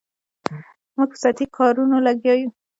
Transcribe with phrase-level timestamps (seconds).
[0.95, 2.49] موږ په سطحي کارونو لګیا یو.